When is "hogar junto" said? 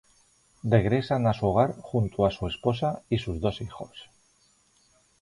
1.45-2.25